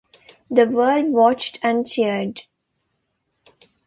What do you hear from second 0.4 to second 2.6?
The world watched and cheered.